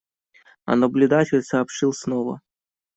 [0.65, 2.41] А наблюдатель сообщил снова.